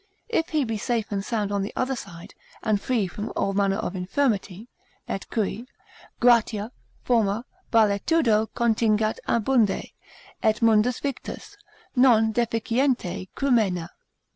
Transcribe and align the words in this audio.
If 0.29 0.49
he 0.49 0.63
be 0.63 0.79
safe 0.79 1.11
and 1.11 1.23
sound 1.23 1.51
on 1.51 1.61
the 1.61 1.73
other 1.75 1.95
side, 1.95 2.33
and 2.63 2.81
free 2.81 3.05
from 3.05 3.31
all 3.35 3.53
manner 3.53 3.75
of 3.75 3.95
infirmity; 3.95 4.67
et 5.07 5.27
cui 5.29 5.67
Gratia, 6.19 6.71
forma, 7.03 7.45
valetudo 7.71 8.47
contingat 8.55 9.19
abunde 9.27 9.91
Et 10.41 10.59
mundus 10.63 10.99
victus, 11.01 11.55
non 11.95 12.33
deficiente 12.33 13.29
crumena. 13.35 13.89